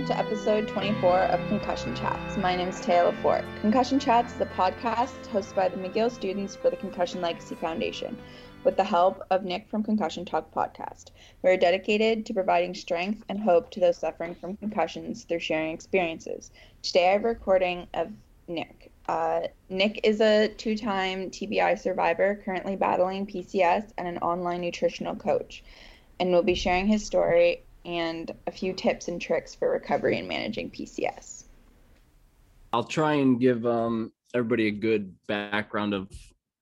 [0.00, 2.38] Welcome to episode 24 of Concussion Chats.
[2.38, 3.44] My name is Taylor Fort.
[3.60, 8.16] Concussion Chats is a podcast hosted by the McGill students for the Concussion Legacy Foundation
[8.64, 11.10] with the help of Nick from Concussion Talk podcast.
[11.42, 15.74] We are dedicated to providing strength and hope to those suffering from concussions through sharing
[15.74, 16.50] experiences.
[16.80, 18.10] Today I have a recording of
[18.48, 18.92] Nick.
[19.06, 25.16] Uh, Nick is a two time TBI survivor currently battling PCS and an online nutritional
[25.16, 25.62] coach,
[26.18, 30.28] and will be sharing his story and a few tips and tricks for recovery and
[30.28, 31.44] managing PCS.
[32.72, 36.08] I'll try and give um, everybody a good background of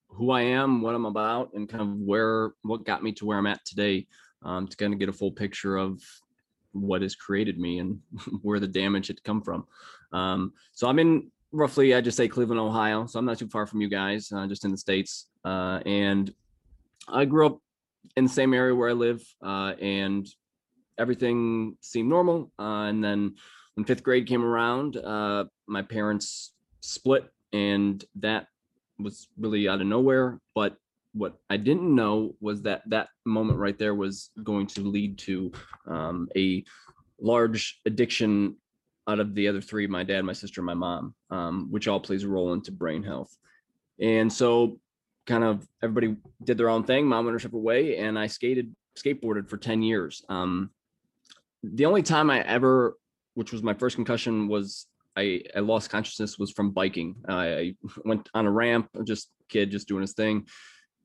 [0.09, 3.39] who I am, what I'm about, and kind of where what got me to where
[3.39, 4.07] I'm at today,
[4.43, 6.03] um, to kind of get a full picture of
[6.73, 8.01] what has created me and
[8.43, 9.67] where the damage had come from.
[10.13, 13.07] Um, so I'm in roughly, I just say Cleveland, Ohio.
[13.07, 15.27] So I'm not too far from you guys, uh, just in the states.
[15.45, 16.33] Uh, and
[17.09, 17.59] I grew up
[18.17, 20.27] in the same area where I live, uh, and
[20.99, 22.53] everything seemed normal.
[22.59, 23.35] Uh, and then
[23.75, 28.49] when fifth grade came around, uh, my parents split, and that
[28.99, 30.41] was really out of nowhere.
[30.55, 30.77] But
[31.13, 35.53] what I didn't know was that that moment right there was going to lead to
[35.87, 36.65] um, a
[37.21, 38.57] large addiction
[39.09, 42.25] out of the other three my dad, my sister, my mom, um, which all plays
[42.25, 43.35] a role into brain health.
[44.01, 44.79] And so,
[45.27, 47.07] kind of everybody did their own thing.
[47.07, 50.25] Mom went her separate way, and I skated, skateboarded for 10 years.
[50.29, 50.71] Um,
[51.75, 52.97] the only time I ever,
[53.35, 54.87] which was my first concussion, was
[55.17, 57.17] I, I lost consciousness was from biking.
[57.29, 57.75] I
[58.05, 60.47] went on a ramp, just kid just doing his thing.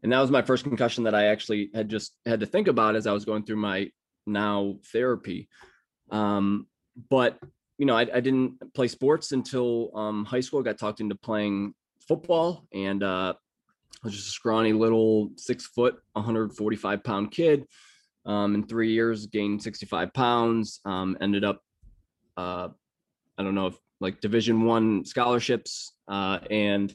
[0.04, 2.96] And that was my first concussion that I actually had just had to think about
[2.96, 3.90] as I was going through my
[4.28, 5.48] now therapy.
[6.12, 6.68] Um,
[7.10, 7.40] but
[7.78, 10.60] you know, I, I, didn't play sports until um, high school.
[10.60, 11.74] I got talked into playing
[12.08, 17.66] football, and uh, I was just a scrawny little six foot, 145 pound kid.
[18.26, 20.80] Um, in three years, gained 65 pounds.
[20.86, 21.62] Um, ended up,
[22.38, 22.70] uh,
[23.38, 26.94] I don't know if like Division One scholarships, uh, and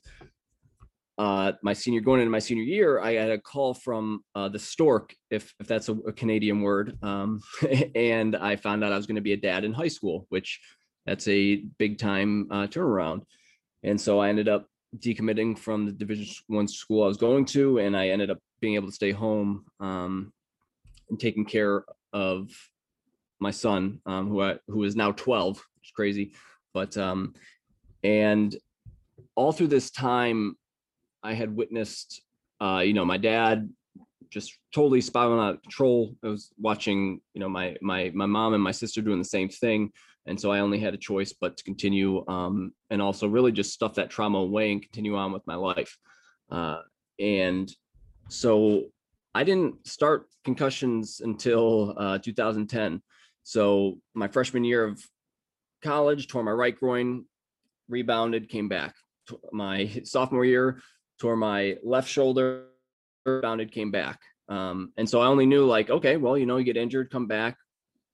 [1.18, 4.58] uh, my senior going into my senior year, I had a call from uh, the
[4.58, 7.40] Stork, if if that's a, a Canadian word, um,
[7.94, 10.60] and I found out I was going to be a dad in high school, which
[11.06, 13.22] that's a big time uh, turnaround.
[13.82, 14.66] And so I ended up
[14.96, 18.76] decommitting from the Division One school I was going to, and I ended up being
[18.76, 20.32] able to stay home um,
[21.10, 22.50] and taking care of
[23.40, 26.32] my son, um, who I, who is now 12, which is crazy,
[26.74, 27.34] but um,
[28.02, 28.56] and
[29.34, 30.56] all through this time
[31.22, 32.22] I had witnessed,
[32.60, 33.68] uh, you know, my dad
[34.30, 36.14] just totally spiraling out of control.
[36.22, 39.48] I was watching, you know, my my my mom and my sister doing the same
[39.48, 39.92] thing,
[40.26, 43.72] and so I only had a choice but to continue, um, and also really just
[43.72, 45.96] stuff that trauma away and continue on with my life.
[46.50, 46.80] Uh,
[47.18, 47.72] and
[48.28, 48.84] so
[49.34, 53.02] I didn't start concussions until uh, 2010.
[53.42, 55.02] So my freshman year of
[55.82, 57.24] college, tore my right groin,
[57.88, 58.94] rebounded, came back.
[59.52, 60.80] My sophomore year,
[61.20, 62.66] tore my left shoulder,
[63.24, 64.20] rebounded, came back.
[64.48, 67.26] Um, and so I only knew like, okay, well, you know, you get injured, come
[67.26, 67.56] back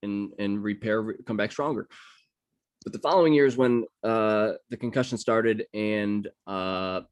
[0.02, 1.88] and and repair, come back stronger.
[2.84, 7.02] But the following years when uh, the concussion started and uh,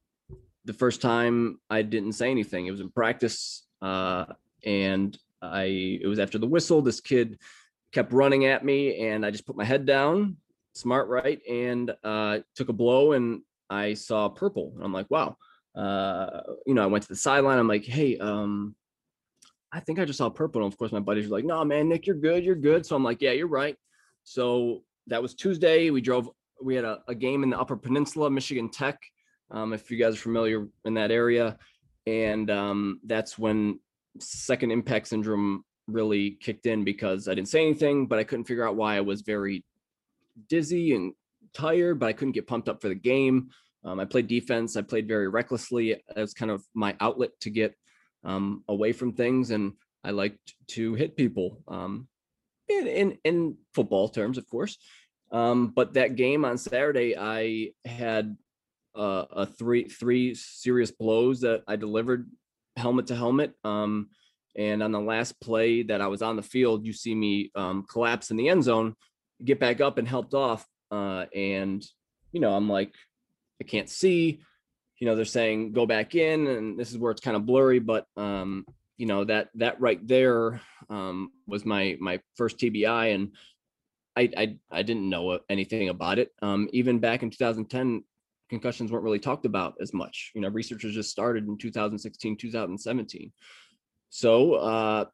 [0.65, 3.67] the first time I didn't say anything, it was in practice.
[3.83, 4.27] Uh,
[4.65, 7.39] and I, it was after the whistle, this kid
[7.93, 10.37] kept running at me and I just put my head down,
[10.73, 14.73] smart right, and uh, took a blow and I saw purple.
[14.77, 15.37] And I'm like, wow
[15.75, 17.59] uh, you know, I went to the sideline.
[17.59, 18.75] I'm like, hey, um,
[19.73, 20.63] I think I just saw purple.
[20.63, 22.45] And of course, my buddies were like, no, man, Nick, you're good.
[22.45, 22.85] You're good.
[22.85, 23.77] So I'm like, yeah, you're right.
[24.25, 25.91] So that was Tuesday.
[25.91, 26.29] We drove,
[26.61, 29.01] we had a, a game in the Upper Peninsula, Michigan Tech.
[29.51, 31.59] Um, if you guys are familiar in that area.
[32.07, 33.79] And um, that's when
[34.19, 38.67] second impact syndrome really kicked in because I didn't say anything, but I couldn't figure
[38.67, 39.65] out why I was very
[40.49, 41.13] dizzy and
[41.55, 43.51] tired, but I couldn't get pumped up for the game.
[43.85, 44.77] Um, I played defense.
[44.77, 46.03] I played very recklessly.
[46.15, 47.75] as kind of my outlet to get
[48.25, 49.73] um, away from things, and
[50.05, 51.63] I liked to hit people.
[51.67, 52.09] Um,
[52.69, 54.79] in, in, in football terms, of course.
[55.31, 58.37] Um, but that game on Saturday, I had
[58.95, 62.31] uh, a three three serious blows that I delivered
[62.77, 63.55] helmet to helmet.
[63.65, 64.09] Um,
[64.57, 67.87] and on the last play that I was on the field, you see me um,
[67.89, 68.95] collapse in the end zone,
[69.43, 70.67] get back up and helped off.
[70.91, 71.85] Uh, and
[72.33, 72.95] you know, I'm like,
[73.61, 74.43] I can't see.
[74.99, 77.79] You know, they're saying go back in, and this is where it's kind of blurry.
[77.79, 78.67] But um,
[78.99, 83.33] you know that that right there um, was my my first TBI, and
[84.17, 86.31] I, I I didn't know anything about it.
[86.41, 88.05] Um, even back in 2010,
[88.53, 90.31] concussions weren't really talked about as much.
[90.35, 93.33] You know, researchers just started in 2016, 2017.
[94.11, 95.07] So, uh,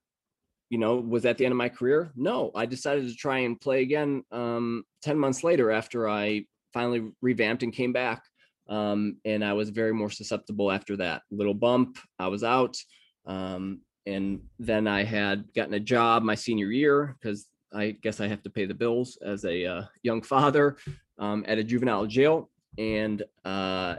[0.70, 2.11] you know, was that the end of my career?
[2.17, 7.12] No, I decided to try and play again um, 10 months later after I finally
[7.23, 8.25] revamped and came back.
[8.69, 11.96] Um, and I was very more susceptible after that little bump.
[12.19, 12.76] I was out.
[13.25, 18.26] Um, and then I had gotten a job my senior year because I guess I
[18.26, 20.76] have to pay the bills as a uh, young father
[21.20, 23.96] um, at a juvenile jail and uh,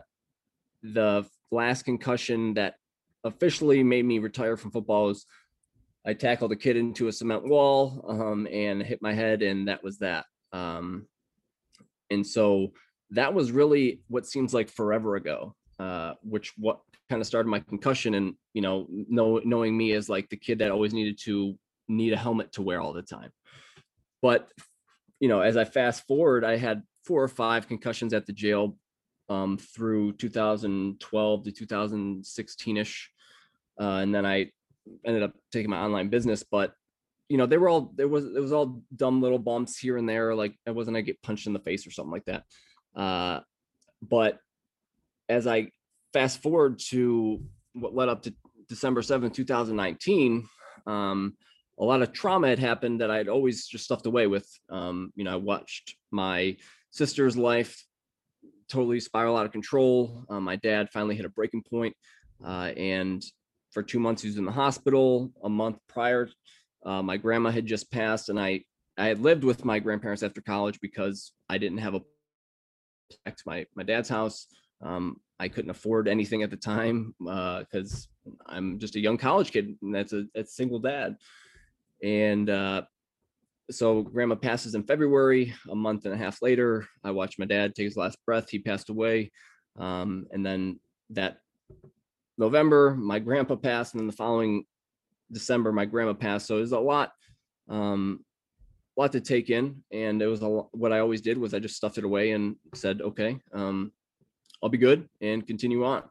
[0.81, 2.75] the last concussion that
[3.23, 5.25] officially made me retire from football was
[6.05, 9.83] I tackled a kid into a cement wall um, and hit my head, and that
[9.83, 10.25] was that.
[10.53, 11.07] Um,
[12.09, 12.71] and so
[13.11, 16.79] that was really what seems like forever ago, uh, which what
[17.09, 18.13] kind of started my concussion.
[18.13, 21.57] And you know, know, knowing me as like the kid that always needed to
[21.89, 23.31] need a helmet to wear all the time.
[24.21, 24.49] But
[25.19, 28.77] you know, as I fast forward, I had four or five concussions at the jail
[29.29, 33.11] um, through 2012 to 2016 ish,
[33.79, 34.51] uh, and then I
[35.05, 36.43] ended up taking my online business.
[36.43, 36.73] But
[37.27, 40.09] you know, they were all there was it was all dumb little bumps here and
[40.09, 40.33] there.
[40.35, 42.43] Like it wasn't I get punched in the face or something like that.
[42.95, 43.41] Uh,
[44.01, 44.39] but
[45.27, 45.71] as I
[46.11, 47.41] fast forward to
[47.73, 48.33] what led up to
[48.67, 50.47] December 7th, 2019,
[50.87, 51.35] um,
[51.79, 54.47] a lot of trauma had happened that I'd always just stuffed away with.
[54.69, 56.57] Um, you know, I watched my
[56.91, 57.83] sister's life
[58.69, 60.23] totally spiral out of control.
[60.29, 61.95] Um, my dad finally hit a breaking point,
[62.45, 63.23] uh, and
[63.71, 65.31] for two months he was in the hospital.
[65.43, 66.29] A month prior,
[66.85, 68.63] uh, my grandma had just passed, and I
[68.97, 72.01] I had lived with my grandparents after college because I didn't have a
[73.25, 74.47] back to my my dad's house.
[74.81, 79.51] Um, I couldn't afford anything at the time because uh, I'm just a young college
[79.51, 81.17] kid, and that's a that's a single dad.
[82.03, 82.83] And uh,
[83.71, 85.53] so grandma passes in February.
[85.69, 88.49] A month and a half later, I watched my dad take his last breath.
[88.49, 89.31] He passed away.
[89.77, 90.79] Um, and then
[91.11, 91.37] that
[92.37, 94.65] November, my grandpa passed, and then the following
[95.31, 96.47] December, my grandma passed.
[96.47, 97.11] So it was a lot,
[97.69, 98.25] um,
[98.97, 99.83] lot to take in.
[99.91, 102.31] And it was a lot, what I always did was I just stuffed it away
[102.31, 103.91] and said, okay, um,
[104.63, 106.03] I'll be good and continue on.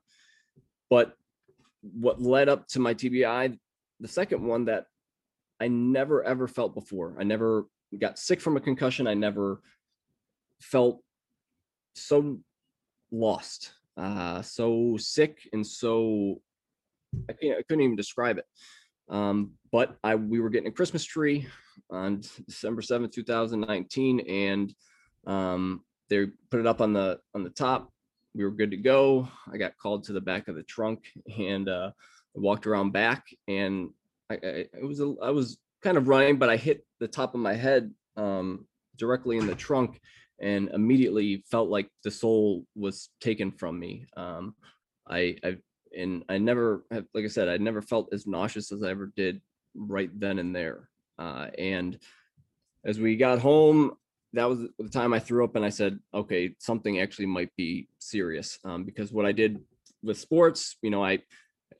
[0.91, 1.15] But
[1.83, 3.59] what led up to my TBI,
[4.01, 4.87] the second one that
[5.61, 7.17] I never ever felt before.
[7.19, 7.67] I never
[7.99, 9.07] got sick from a concussion.
[9.07, 9.61] I never
[10.61, 11.01] felt
[11.95, 12.39] so
[13.11, 16.41] lost, uh, so sick, and so
[17.29, 18.45] I, I couldn't even describe it.
[19.09, 21.47] Um, but I we were getting a Christmas tree
[21.91, 24.75] on December seventh, two thousand nineteen, and
[25.27, 27.91] um, they put it up on the on the top.
[28.35, 29.29] We were good to go.
[29.53, 31.07] I got called to the back of the trunk
[31.38, 31.91] and uh,
[32.35, 33.91] walked around back, and
[34.30, 37.35] I, I it was a, I was kind of running, but I hit the top
[37.35, 38.66] of my head um,
[38.97, 40.00] directly in the trunk,
[40.40, 44.06] and immediately felt like the soul was taken from me.
[44.16, 44.54] Um,
[45.08, 45.56] I I
[45.97, 49.12] and I never have, like I said, I never felt as nauseous as I ever
[49.16, 49.40] did
[49.75, 50.88] right then and there.
[51.18, 51.99] Uh, and
[52.85, 53.92] as we got home,
[54.35, 57.88] that was the time I threw up and I said, okay, something actually might be
[57.99, 59.58] serious um, because what I did
[60.02, 61.20] with sports, you know, I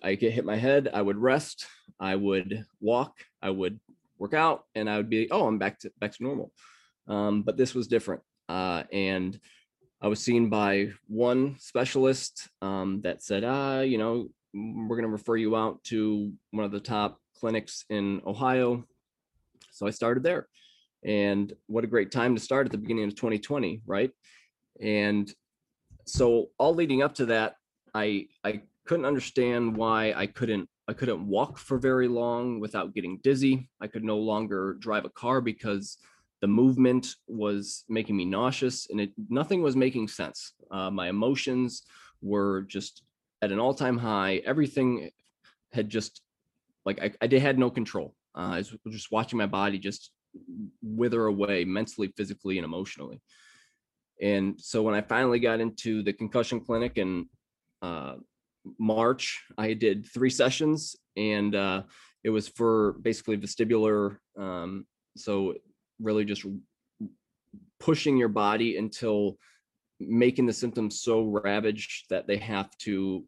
[0.03, 1.67] I get hit my head, I would rest,
[2.01, 3.81] I would walk, I would
[4.19, 6.53] work out, and I would be, oh, I'm back to back to normal.
[7.09, 9.39] Um, but this was different, uh, and
[10.01, 15.09] I was seen by one specialist um, that said, ah, you know, we're going to
[15.09, 18.85] refer you out to one of the top clinics in Ohio.
[19.73, 20.49] So I started there,
[21.05, 24.11] and what a great time to start at the beginning of 2020, right?
[24.81, 25.33] And
[26.07, 27.57] so all leading up to that,
[27.95, 33.19] I I couldn't understand why I couldn't I couldn't walk for very long without getting
[33.23, 33.69] dizzy.
[33.79, 35.99] I could no longer drive a car because
[36.41, 40.55] the movement was making me nauseous and it nothing was making sense.
[40.71, 41.83] Uh, my emotions
[42.23, 43.03] were just
[43.43, 44.41] at an all-time high.
[44.47, 45.11] Everything
[45.73, 46.23] had just
[46.87, 48.15] like I, I had no control.
[48.35, 50.11] Uh, I was just watching my body just
[50.83, 53.21] wither away mentally, physically, and emotionally.
[54.23, 57.27] And so when I finally got into the concussion clinic and
[57.83, 58.15] uh,
[58.79, 61.83] March, I did three sessions, and uh,
[62.25, 64.19] it was for basically vestibular.
[64.37, 65.55] Um, so
[66.01, 66.45] really just
[67.81, 69.39] pushing your body until
[70.01, 73.25] making the symptoms so ravaged that they have to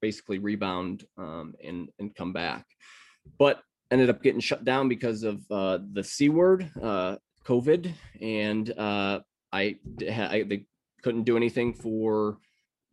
[0.00, 2.66] basically rebound um, and and come back.
[3.38, 3.60] But
[3.90, 9.20] ended up getting shut down because of uh, the C word, uh, COVID, and uh,
[9.52, 10.66] I, I they
[11.02, 12.38] couldn't do anything for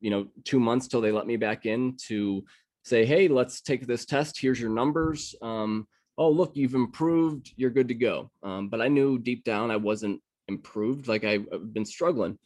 [0.03, 2.43] you know two months till they let me back in to
[2.83, 4.39] say, hey, let's take this test.
[4.39, 5.33] Here's your numbers.
[5.41, 7.53] Um, oh, look, you've improved.
[7.55, 8.29] You're good to go.
[8.43, 11.07] Um, but I knew deep down I wasn't improved.
[11.07, 12.38] Like I've been struggling.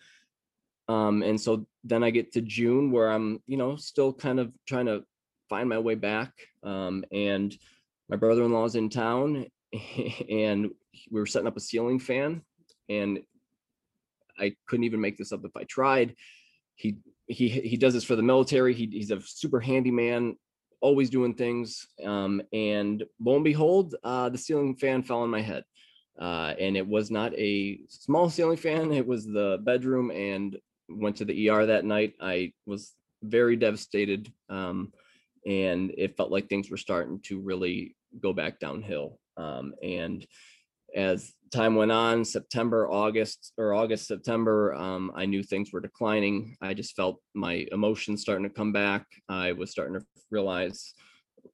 [0.88, 4.54] Um, and so then I get to June where I'm, you know, still kind of
[4.68, 5.04] trying to
[5.50, 6.32] find my way back.
[6.64, 7.58] Um, and
[8.08, 9.48] my brother-in-law is in town
[10.30, 10.70] and
[11.12, 12.44] we were setting up a ceiling fan
[12.88, 13.20] and
[14.40, 16.16] I couldn't even make this up if I tried.
[16.76, 16.98] He
[17.28, 18.74] he he does this for the military.
[18.74, 20.38] He, he's a super handy man,
[20.82, 21.88] always doing things.
[22.04, 25.64] Um, and lo and behold, uh, the ceiling fan fell on my head.
[26.20, 28.92] Uh, and it was not a small ceiling fan.
[28.92, 30.58] It was the bedroom and
[30.90, 32.14] went to the ER that night.
[32.20, 34.32] I was very devastated.
[34.50, 34.94] Um,
[35.46, 39.20] and it felt like things were starting to really go back downhill.
[39.38, 40.26] Um, and
[40.96, 46.56] as time went on, September, August, or August, September, um, I knew things were declining.
[46.62, 49.06] I just felt my emotions starting to come back.
[49.30, 50.94] I was starting to realize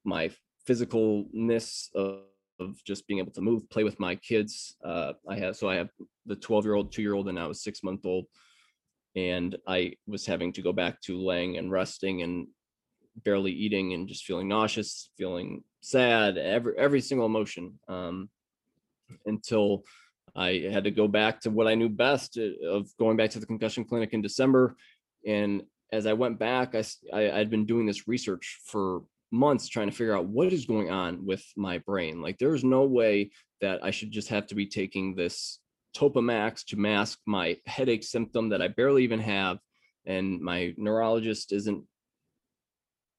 [0.04, 0.32] my
[0.68, 2.22] physicalness of,
[2.60, 4.76] of just being able to move, play with my kids.
[4.84, 5.90] Uh, I have so I have
[6.26, 8.26] the 12 year old, two year old, and now a six month old.
[9.16, 12.48] And I was having to go back to laying and resting and
[13.24, 17.80] barely eating and just feeling nauseous, feeling sad, every every single emotion.
[17.88, 18.30] Um,
[19.26, 19.84] until
[20.36, 23.40] I had to go back to what I knew best uh, of going back to
[23.40, 24.76] the concussion clinic in December.
[25.26, 26.84] And as I went back, I,
[27.14, 30.92] I I'd been doing this research for months trying to figure out what is going
[30.92, 32.22] on with my brain.
[32.22, 33.32] Like there's no way
[33.62, 35.60] that I should just have to be taking this
[35.96, 39.60] Topamax to mask my headache symptom that I barely even have.
[40.06, 41.84] And my neurologist isn't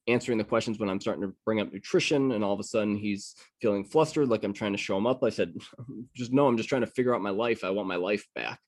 [0.06, 2.96] answering the questions when I'm starting to bring up nutrition and all of a sudden
[2.96, 5.24] he's feeling flustered like I'm trying to show him up.
[5.24, 5.54] I said,
[6.16, 7.64] just no, I'm just trying to figure out my life.
[7.64, 8.58] I want my life back.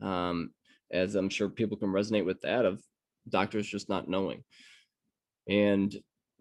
[0.00, 0.50] Um,
[0.90, 2.80] as I'm sure people can resonate with that of
[3.28, 4.42] doctors just not knowing.
[5.48, 5.94] And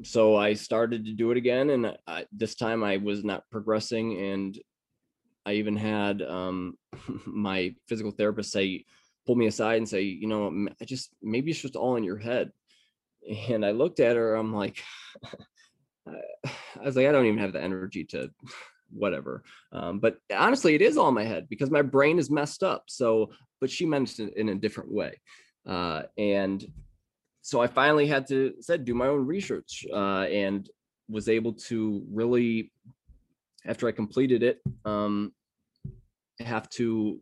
[0.03, 1.69] so I started to do it again.
[1.69, 4.17] And I, this time I was not progressing.
[4.17, 4.57] And
[5.45, 6.77] I even had um,
[7.25, 8.85] my physical therapist say,
[9.25, 12.17] pull me aside and say, you know, I just, maybe it's just all in your
[12.17, 12.51] head
[13.49, 14.35] and I looked at her.
[14.35, 14.83] I'm like,
[16.81, 18.29] I was like, I don't even have the energy to
[18.89, 19.43] whatever.
[19.71, 22.85] Um, but honestly, it is all in my head because my brain is messed up.
[22.87, 25.19] So, but she meant it in a different way.
[25.65, 26.65] Uh, and
[27.41, 30.69] so I finally had to said do my own research uh, and
[31.09, 32.71] was able to really,
[33.65, 35.33] after I completed it, um,
[36.39, 37.19] have to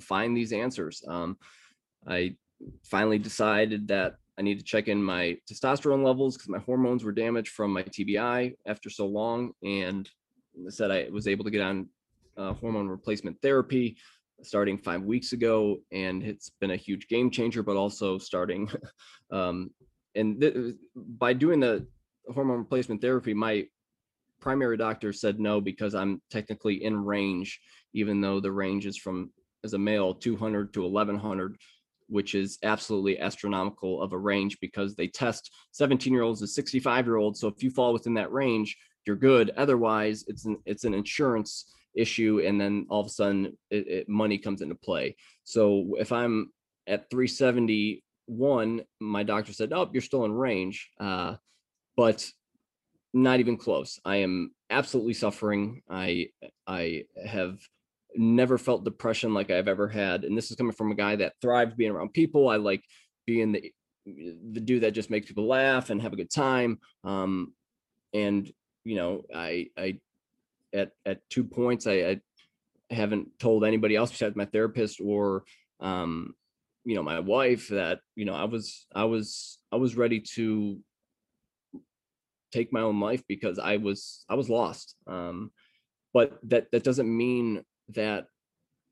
[0.00, 1.02] find these answers.
[1.08, 1.36] Um,
[2.06, 2.36] I
[2.84, 7.12] finally decided that I need to check in my testosterone levels because my hormones were
[7.12, 9.52] damaged from my TBI after so long.
[9.64, 10.08] And
[10.66, 11.88] I said I was able to get on
[12.36, 13.96] uh, hormone replacement therapy
[14.42, 15.78] starting five weeks ago.
[15.90, 18.70] And it's been a huge game changer, but also starting.
[19.30, 19.70] um,
[20.14, 21.86] and th- by doing the
[22.32, 23.66] hormone replacement therapy, my
[24.40, 27.58] primary doctor said no because I'm technically in range,
[27.94, 29.30] even though the range is from
[29.64, 31.56] as a male 200 to 1100
[32.08, 37.06] which is absolutely astronomical of a range because they test 17 year olds to 65
[37.06, 37.40] year olds.
[37.40, 39.50] So if you fall within that range, you're good.
[39.56, 44.08] Otherwise, it's an it's an insurance issue, and then all of a sudden, it, it,
[44.08, 45.16] money comes into play.
[45.44, 46.50] So if I'm
[46.86, 51.36] at 371, my doctor said, "Oh, you're still in range," uh,
[51.96, 52.30] but
[53.14, 53.98] not even close.
[54.04, 55.82] I am absolutely suffering.
[55.88, 56.28] I
[56.66, 57.58] I have
[58.18, 60.24] never felt depression like I've ever had.
[60.24, 62.48] And this is coming from a guy that thrives being around people.
[62.48, 62.84] I like
[63.26, 63.72] being the
[64.06, 66.78] the dude that just makes people laugh and have a good time.
[67.02, 67.52] Um,
[68.14, 68.50] and
[68.84, 69.98] you know, I I
[70.72, 72.20] at at two points I, I
[72.94, 75.44] haven't told anybody else besides my therapist or
[75.80, 76.34] um,
[76.86, 80.78] you know, my wife that, you know, I was I was I was ready to
[82.52, 84.94] take my own life because I was I was lost.
[85.06, 85.50] Um,
[86.14, 88.26] but that that doesn't mean that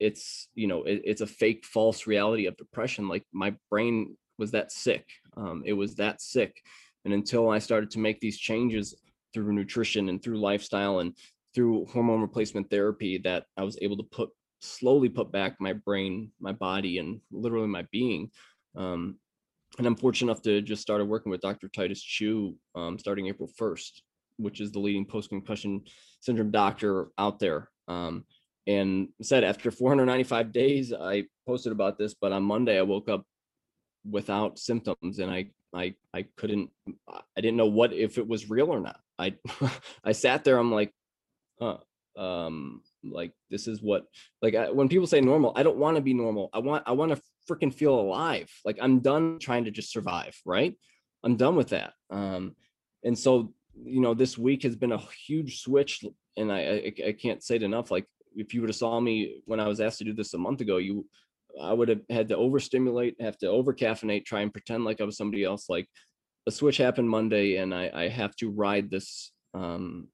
[0.00, 4.50] it's you know it, it's a fake false reality of depression like my brain was
[4.52, 5.06] that sick.
[5.36, 6.60] Um, it was that sick.
[7.04, 8.94] And until I started to make these changes
[9.32, 11.14] through nutrition and through lifestyle and
[11.54, 16.32] through hormone replacement therapy, that I was able to put slowly put back my brain,
[16.40, 18.30] my body, and literally my being.
[18.76, 19.16] Um,
[19.76, 21.68] and I'm fortunate enough to just started working with Dr.
[21.68, 24.00] Titus Chiu um, starting April 1st,
[24.38, 25.82] which is the leading post concussion
[26.20, 27.70] syndrome doctor out there.
[27.88, 28.24] Um,
[28.66, 33.24] and said after 495 days, I posted about this, but on Monday I woke up
[34.08, 36.70] without symptoms and I I I couldn't
[37.08, 39.00] I didn't know what if it was real or not.
[39.18, 39.34] I
[40.04, 40.92] I sat there I'm like
[41.60, 41.78] huh
[42.16, 44.06] um like this is what
[44.40, 46.50] like I, when people say normal I don't want to be normal.
[46.52, 48.50] I want I want to freaking feel alive.
[48.64, 50.74] Like I'm done trying to just survive, right?
[51.22, 51.94] I'm done with that.
[52.10, 52.54] Um
[53.02, 53.52] and so
[53.84, 56.04] you know this week has been a huge switch
[56.36, 58.06] and I I, I can't say it enough like
[58.36, 60.60] if you would have saw me when I was asked to do this a month
[60.60, 61.06] ago, you
[61.60, 65.04] I would have had to overstimulate, have to over caffeinate, try and pretend like I
[65.04, 65.68] was somebody else.
[65.68, 65.88] Like
[66.46, 69.32] a switch happened Monday, and I, I have to ride this.
[69.54, 70.08] Um,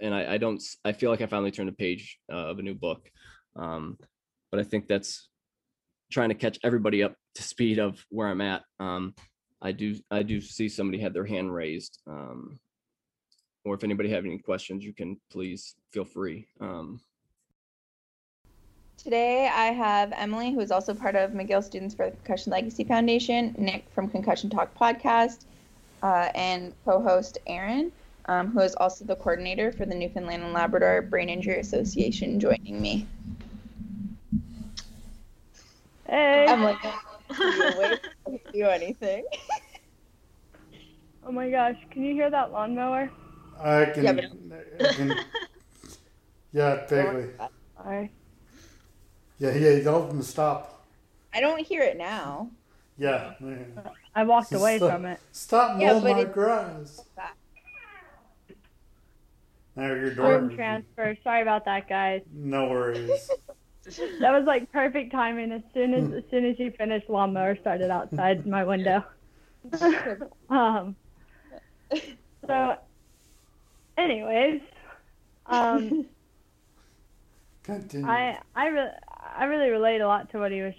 [0.00, 0.62] and I, I don't.
[0.84, 3.10] I feel like I finally turned a page uh, of a new book.
[3.56, 3.98] Um,
[4.50, 5.28] but I think that's
[6.10, 8.62] trying to catch everybody up to speed of where I'm at.
[8.78, 9.14] Um,
[9.60, 9.96] I do.
[10.10, 11.98] I do see somebody had their hand raised.
[12.06, 12.60] Um,
[13.64, 16.46] or if anybody have any questions, you can please feel free.
[18.96, 22.82] Today I have Emily, who is also part of McGill Students for the Concussion Legacy
[22.84, 25.44] Foundation, Nick from Concussion Talk Podcast,
[26.02, 27.92] uh, and co-host Aaron,
[28.24, 32.80] um, who is also the coordinator for the Newfoundland and Labrador Brain Injury Association, joining
[32.80, 33.06] me.
[36.08, 36.46] Hey.
[36.48, 36.78] I'm like,
[37.78, 38.00] wait
[38.52, 39.24] do anything.
[41.26, 43.10] oh my gosh, can you hear that lawnmower?
[43.60, 44.04] I can.
[44.04, 45.14] Yeah, but- I can
[46.52, 47.30] yeah, vaguely.
[47.76, 48.10] Sorry.
[49.38, 49.70] Yeah, yeah.
[49.70, 50.84] You told them to stop.
[51.34, 52.50] I don't hear it now.
[52.98, 53.34] Yeah.
[53.40, 53.78] man.
[54.14, 55.20] I walked away Stop- from it.
[55.32, 57.04] Stop Yeah, mowing but my it- grass.
[59.76, 61.16] Now your Room transfer.
[61.22, 62.22] Sorry about that, guys.
[62.32, 63.30] No worries.
[64.18, 65.52] That was like perfect timing.
[65.52, 69.04] As soon as as soon as you finished, lawnmower started outside my window.
[70.50, 70.96] um.
[72.44, 72.76] So,
[73.96, 74.60] anyways,
[75.46, 76.04] um,
[77.62, 78.08] Continue.
[78.08, 78.90] I I really
[79.36, 80.74] I really relate a lot to what he was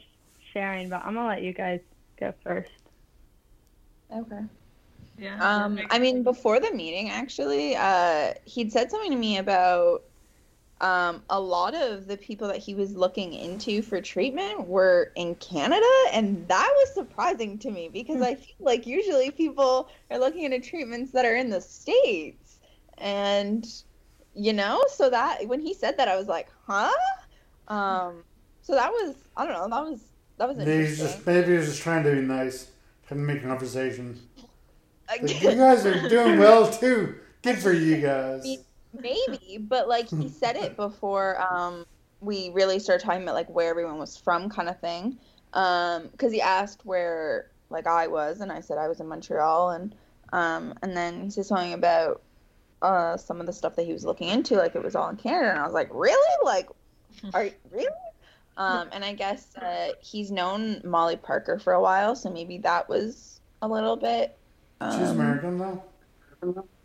[0.54, 1.82] sharing, but I'm gonna let you guys
[2.20, 2.70] go first.
[4.12, 4.42] Okay.
[5.18, 5.38] Yeah.
[5.40, 10.04] Um, I mean, before the meeting, actually, uh, he'd said something to me about
[10.82, 15.36] um, a lot of the people that he was looking into for treatment were in
[15.36, 20.44] Canada, and that was surprising to me because I feel like usually people are looking
[20.44, 22.60] into treatments that are in the states,
[22.98, 23.66] and
[24.36, 26.92] you know, so that when he said that, I was like, huh?
[27.68, 28.24] Um,
[28.68, 30.02] so that was I don't know, that was
[30.38, 32.70] that was maybe he's just maybe he was just trying to be nice,
[33.08, 34.20] trying to make conversation.
[35.10, 37.16] Like- Like, you guys are doing well too.
[37.42, 38.44] Good for you guys.
[38.94, 41.86] maybe but like he said it before um
[42.20, 45.18] we really started talking about like where everyone was from kind of thing
[45.54, 49.70] um because he asked where like i was and i said i was in montreal
[49.72, 49.94] and
[50.34, 52.22] um and then he said something about
[52.82, 55.16] uh some of the stuff that he was looking into like it was all in
[55.16, 56.68] canada and i was like really like
[57.36, 57.88] are you really
[58.58, 62.88] um and i guess uh he's known molly parker for a while so maybe that
[62.90, 64.38] was a little bit
[64.82, 65.84] She's um, American though.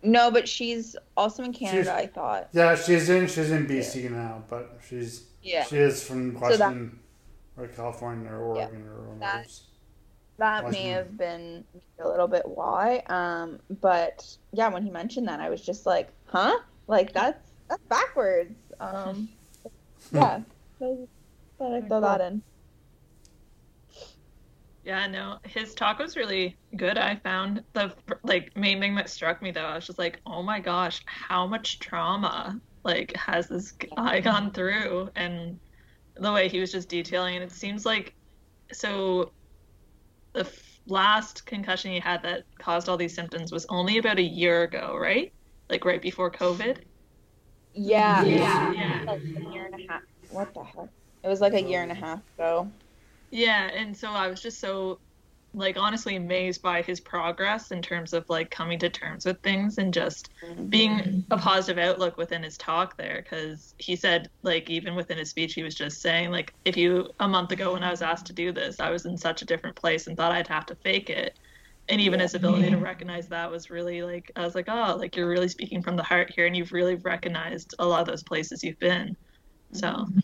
[0.02, 2.48] no but she's also in She's- canada i thought.
[2.52, 5.64] Yeah, she's in she's in BC now, but she's yeah.
[5.64, 6.98] she is from So that- Washington
[7.58, 9.18] or California or Oregon or whatever.
[9.20, 9.62] That- it is.
[10.38, 11.64] that may have been
[12.02, 16.08] a little bit why um but yeah when he mentioned that i was just like
[16.26, 16.56] huh?
[16.88, 18.54] Like that's that's backwards.
[18.80, 19.28] Um
[20.12, 20.40] yeah
[20.78, 21.06] so
[21.62, 22.42] thought i'd throw that in
[24.84, 26.98] Yeah, no, his talk was really good.
[26.98, 27.94] I found the
[28.24, 31.46] like main thing that struck me though, I was just like, oh my gosh, how
[31.46, 35.10] much trauma like has this guy gone through?
[35.14, 35.60] And
[36.16, 38.16] the way he was just detailing it, it seems like
[38.72, 39.34] so
[40.34, 44.22] the f- last concussion he had that caused all these symptoms was only about a
[44.22, 45.32] year ago, right?
[45.70, 46.82] Like right before COVID.
[47.74, 48.72] yeah Yeah.
[48.72, 50.88] yeah like a year and a half what the heck
[51.22, 52.68] it was like a year and a half ago.
[53.30, 54.98] Yeah, and so I was just so
[55.54, 59.78] like honestly amazed by his progress in terms of like coming to terms with things
[59.78, 60.66] and just mm-hmm.
[60.66, 65.28] being a positive outlook within his talk there because he said like even within his
[65.28, 68.26] speech he was just saying like if you a month ago when I was asked
[68.26, 70.74] to do this I was in such a different place and thought I'd have to
[70.76, 71.38] fake it.
[71.88, 75.16] And even his ability to recognize that was really like I was like oh like
[75.16, 78.22] you're really speaking from the heart here and you've really recognized a lot of those
[78.22, 79.16] places you've been.
[79.72, 80.18] So mm-hmm.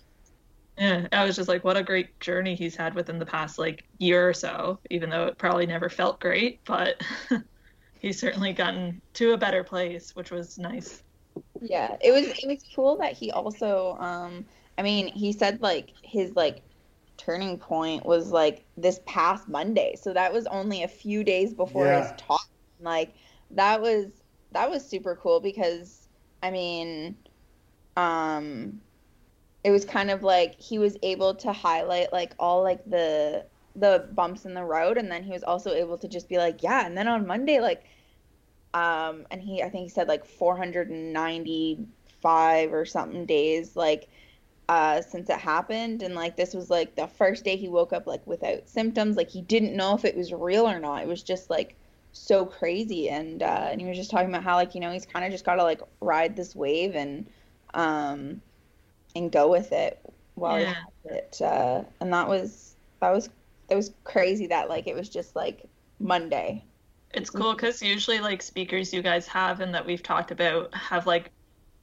[0.78, 3.84] Yeah, I was just like, what a great journey he's had within the past like
[3.98, 7.02] year or so, even though it probably never felt great, but
[8.00, 11.02] he's certainly gotten to a better place, which was nice.
[11.60, 15.94] Yeah, it was it was cool that he also um I mean, he said like
[16.02, 16.62] his like
[17.16, 19.96] turning point was like this past Monday.
[19.96, 21.92] So that was only a few days before Yeah.
[21.92, 22.40] his talk.
[22.78, 23.14] Like
[23.50, 26.08] that was that was super cool because
[26.42, 27.16] I mean
[27.96, 28.82] um
[29.68, 33.44] it was kind of like he was able to highlight like all like the
[33.76, 36.62] the bumps in the road and then he was also able to just be like
[36.62, 37.84] yeah and then on monday like
[38.72, 44.08] um and he i think he said like 495 or something days like
[44.70, 48.06] uh since it happened and like this was like the first day he woke up
[48.06, 51.02] like without symptoms like he didn't know if it was real or not.
[51.02, 51.76] It was just like
[52.12, 55.06] so crazy and uh and he was just talking about how like you know he's
[55.06, 57.26] kind of just got to like ride this wave and
[57.74, 58.40] um
[59.14, 59.98] and go with it
[60.34, 60.74] while Yeah.
[60.74, 60.84] has
[61.16, 63.30] it uh and that was that was
[63.68, 65.64] that was crazy that like it was just like
[65.98, 66.64] monday
[67.14, 71.06] It's cool because usually like speakers you guys have and that we've talked about have
[71.06, 71.30] like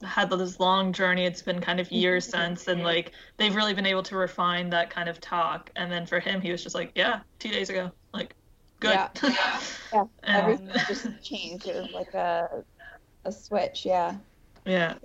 [0.03, 1.25] had this long journey.
[1.25, 4.89] It's been kind of years since, and like they've really been able to refine that
[4.89, 5.71] kind of talk.
[5.77, 8.35] And then for him, he was just like, yeah, two days ago, like
[8.81, 8.91] good.
[8.93, 9.09] Yeah.
[9.93, 12.63] yeah And- everything just changed it was like a
[13.23, 14.15] a switch yeah
[14.65, 14.95] Yeah.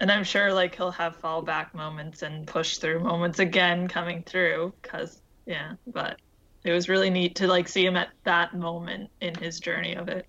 [0.00, 4.74] And I'm sure like he'll have fallback moments and push through moments again coming through
[4.82, 6.20] cuz yeah, but
[6.64, 10.08] it was really neat to like see him at that moment in his journey of
[10.08, 10.28] it.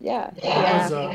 [0.00, 1.12] yeah That yeah was, uh,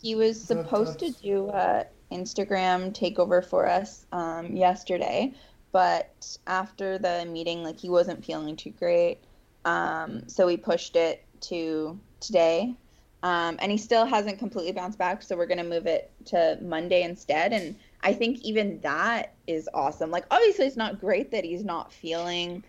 [0.00, 5.34] he was supposed to do a Instagram takeover for us um, yesterday,
[5.72, 9.24] but after the meeting, like he wasn't feeling too great,
[9.64, 12.76] um, so we pushed it to today.
[13.24, 17.04] Um, and he still hasn't completely bounced back, so we're gonna move it to Monday
[17.04, 17.54] instead.
[17.54, 20.10] And I think even that is awesome.
[20.10, 22.62] Like obviously, it's not great that he's not feeling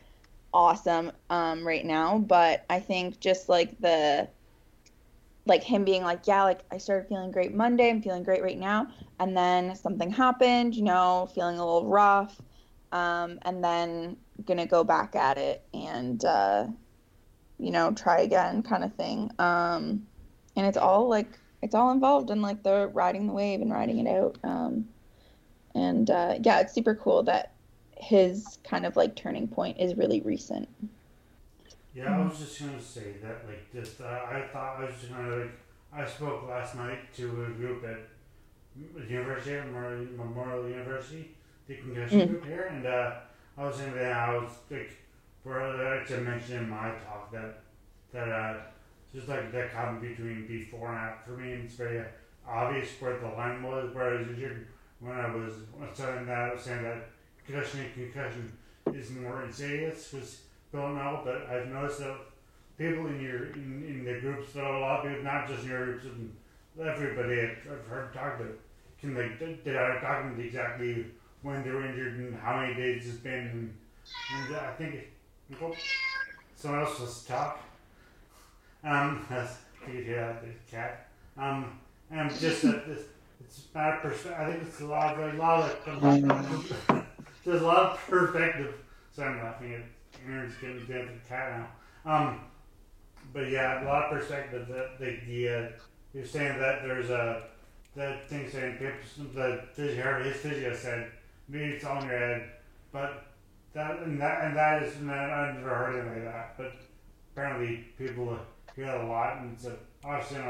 [0.54, 4.30] awesome um, right now, but I think just like the
[5.46, 8.58] like him being like, yeah, like I started feeling great Monday, I'm feeling great right
[8.58, 8.88] now,
[9.20, 12.42] and then something happened, you know, feeling a little rough,
[12.94, 14.16] um, and then
[14.46, 16.66] gonna go back at it and uh,
[17.58, 19.30] you know try again, kind of thing.
[19.38, 20.08] Um,
[20.56, 24.00] and it's all like it's all involved in like the riding the wave and riding
[24.00, 24.38] it out.
[24.44, 24.86] Um,
[25.76, 27.54] and uh, yeah, it's super cool that
[27.98, 30.70] his kind of like turning point is really recent.
[31.94, 35.12] Yeah, I was just gonna say that, like, just uh, I thought I was just
[35.12, 35.52] gonna like,
[35.94, 38.00] I spoke last night to a group at
[38.76, 41.36] the University of Memorial, Memorial University,
[41.68, 42.28] the concussion Mm.
[42.28, 43.16] group here, and uh,
[43.58, 44.92] I was saying that I was like,
[45.44, 47.62] for uh, to mention in my talk that
[48.12, 48.58] that uh,
[49.16, 52.04] just like that comment between before and after me, and it's very
[52.48, 54.68] obvious where the line was, where I was injured
[55.00, 55.54] when I was
[55.94, 57.08] saying that, I was saying that
[57.46, 58.52] concussion and concussion
[58.94, 60.42] is more insidious because
[60.74, 62.18] don't know, but I've noticed that
[62.78, 65.70] people in your in, in the groups, that a lot of people, not just in
[65.70, 66.36] your groups, and
[66.80, 68.58] everybody I've heard talk about,
[69.00, 71.06] can like they are talking exactly
[71.42, 73.74] when they were injured and how many days it's been, and,
[74.34, 75.08] and I think
[75.62, 75.74] oh,
[76.56, 77.62] someone else was talk.
[78.86, 81.08] Um, that's, I think you hear that the cat.
[81.38, 81.80] Um,
[82.12, 83.04] and just that this,
[83.40, 84.40] it's bad perspective.
[84.40, 87.12] I think it's a lot of a lot of
[87.44, 88.76] there's a lot of perspective.
[89.12, 89.82] Sorry, I'm laughing at
[90.28, 91.68] Aaron's getting to the cat
[92.06, 92.12] now.
[92.12, 92.42] Um,
[93.34, 94.68] but yeah, a lot of perspective.
[94.68, 95.70] That the, the uh,
[96.14, 97.44] you're saying that there's a
[97.96, 101.12] that thing saying the physio, his physio said
[101.48, 102.50] maybe it's on your head,
[102.92, 103.26] but
[103.74, 106.58] that and that and that is I've never heard anything like that.
[106.58, 106.74] But
[107.34, 108.38] apparently people
[108.84, 110.42] that a lot, and it's a, obviously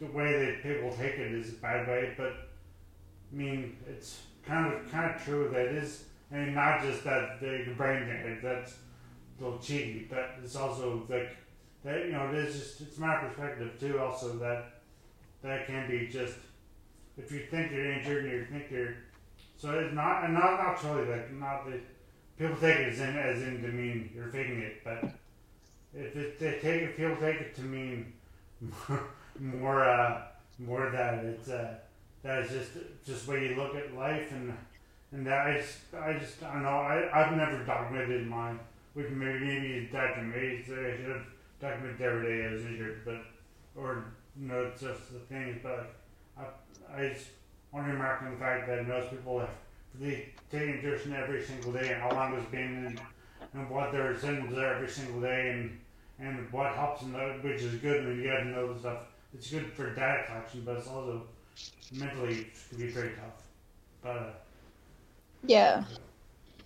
[0.00, 4.72] the way that people take it is a bad way, but I mean it's kind
[4.72, 6.04] of kind of true that it is.
[6.30, 8.76] I mean, not just that the brain thing, that's
[9.38, 11.36] a little cheeky, but it's also like
[11.84, 12.06] that.
[12.06, 13.98] You know, it is just it's my perspective too.
[13.98, 14.80] Also, that
[15.42, 16.36] that can be just
[17.16, 18.94] if you think you're injured and you think you're
[19.56, 21.80] so it's not and not not totally like not that
[22.38, 25.04] people take it as in as in to mean you're faking it, but
[25.94, 28.12] if it, they take if people take it to mean
[28.60, 29.04] more
[29.40, 30.22] more uh,
[30.58, 31.74] more that it's uh,
[32.22, 32.70] that just
[33.04, 34.56] just way you look at life and
[35.12, 38.58] and that I just I just I don't know I I've never documented mine
[38.94, 40.22] which maybe maybe Dr.
[40.22, 41.26] May said I should have
[41.60, 43.22] documented every day I was injured but
[43.76, 44.04] or
[44.38, 45.94] you know just the thing but
[46.38, 46.44] I
[46.94, 47.26] I just
[47.72, 49.50] want to remark on the fact that most people have
[49.94, 53.00] they take injection every single day and how long it's been and,
[53.54, 55.78] and what their symptoms are every single day and
[56.18, 58.98] and what helps them out, which is good when you get to know the stuff.
[59.34, 61.22] It's good for data collection, but it's also
[61.90, 63.46] mentally it can be very tough.
[64.02, 64.30] But uh,
[65.46, 65.84] Yeah,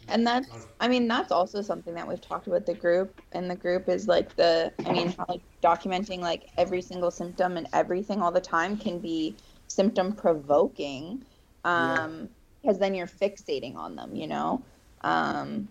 [0.09, 3.57] and that's i mean that's also something that we've talked about the group and the
[3.57, 8.33] group is like the i mean like documenting like every single symptom and everything all
[8.33, 9.37] the time can be
[9.69, 11.25] symptom provoking
[11.65, 12.29] um
[12.63, 14.65] because then you're fixating on them you know
[15.03, 15.69] um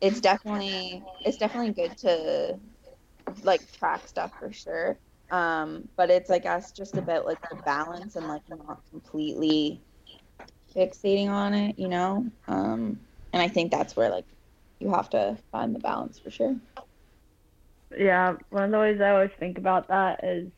[0.00, 2.58] it's definitely it's definitely good to
[3.42, 4.98] like track stuff for sure.
[5.30, 9.82] Um but it's i guess just about like the balance and like not completely
[10.74, 12.26] fixating on it you know?
[12.46, 13.00] Um
[13.32, 14.24] and i think that's where like
[14.80, 16.56] you have to find the balance for sure.
[17.96, 20.50] Yeah, one of the ways I always think about that is,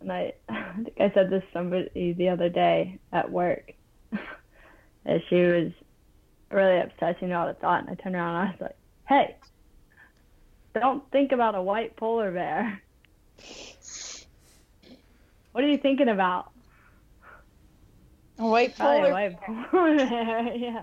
[0.00, 3.72] and I, I think I said this to somebody the other day at work,
[5.06, 5.72] as she was
[6.54, 8.76] really obsessing about a thought, and I turned around and I was like,
[9.08, 9.36] "Hey,
[10.74, 12.80] don't think about a white polar bear.
[15.52, 16.50] What are you thinking about?"
[18.38, 19.40] a white Probably a polar white
[19.70, 20.56] polar bear.
[20.56, 20.82] yeah.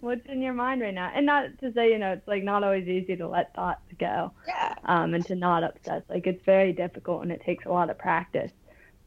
[0.00, 1.10] What's in your mind right now?
[1.14, 4.32] And not to say, you know, it's like not always easy to let thoughts go
[4.46, 6.02] yeah um, and to not obsess.
[6.08, 8.52] Like it's very difficult and it takes a lot of practice.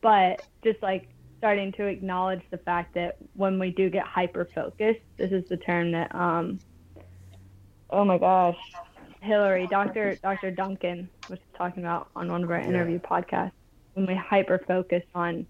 [0.02, 1.10] But just like
[1.41, 5.58] starting to acknowledge the fact that when we do get hyper focused, this is the
[5.58, 6.60] term that um,
[7.89, 8.58] oh my gosh,
[9.21, 10.17] Hillary, Dr.
[10.21, 10.51] Dr.
[10.51, 13.54] Duncan was talking about on one of our interview podcasts.
[13.93, 15.47] When we hyper focus on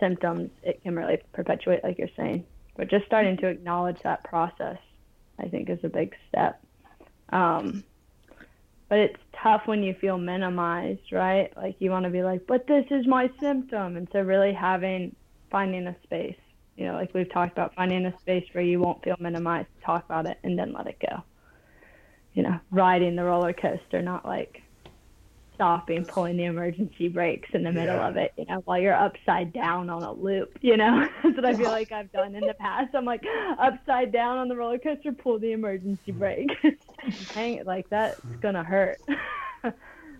[0.00, 2.44] symptoms, it can really perpetuate, like you're saying.
[2.76, 4.78] But just starting to acknowledge that process,
[5.38, 6.60] I think, is a big step.
[7.30, 7.84] Um,
[8.88, 11.54] but it's tough when you feel minimized, right?
[11.56, 13.96] Like you want to be like, but this is my symptom.
[13.96, 15.14] And so, really having,
[15.50, 16.36] finding a space,
[16.76, 19.84] you know, like we've talked about, finding a space where you won't feel minimized, to
[19.86, 21.22] talk about it, and then let it go.
[22.34, 24.62] You know, riding the roller coaster, not like
[25.54, 28.08] stopping, pulling the emergency brakes in the middle Yeah.
[28.08, 31.06] of it, you know, while you're upside down on a loop, you know.
[31.24, 32.94] That's what I feel like I've done in the past.
[32.94, 33.24] I'm like
[33.58, 36.50] upside down on the roller coaster, pull the emergency brake.
[37.34, 39.00] Hang it like that's gonna hurt.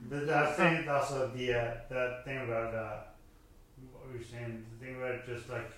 [0.08, 3.17] But I think also the uh, that thing about uh, what
[4.10, 5.70] we were saying, the thing about just like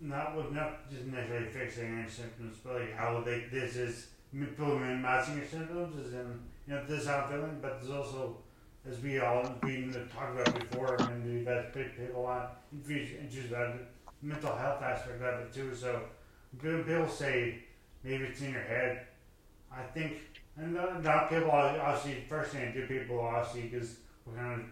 [0.00, 4.78] not with not just necessarily fixing any symptoms, but like how they this is people
[4.78, 8.36] minimizing your symptoms is in you know this is how I'm feeling, but there's also
[8.88, 12.48] as we all we talked about before, and we've had people on
[12.86, 15.74] introduced about the mental health aspect of it too.
[15.74, 16.02] So
[16.60, 17.60] people say
[18.02, 19.06] maybe it's in your head.
[19.72, 20.18] I think
[20.56, 24.66] and not, people obviously first thing do people obviously because we're kind of